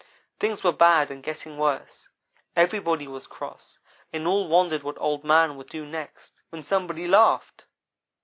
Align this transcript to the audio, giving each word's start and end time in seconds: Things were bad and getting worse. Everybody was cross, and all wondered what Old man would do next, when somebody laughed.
Things 0.39 0.63
were 0.63 0.71
bad 0.71 1.11
and 1.11 1.21
getting 1.21 1.59
worse. 1.59 2.09
Everybody 2.55 3.07
was 3.07 3.27
cross, 3.27 3.77
and 4.11 4.25
all 4.25 4.47
wondered 4.47 4.81
what 4.81 4.99
Old 4.99 5.23
man 5.23 5.57
would 5.57 5.69
do 5.69 5.85
next, 5.85 6.41
when 6.49 6.63
somebody 6.63 7.07
laughed. 7.07 7.67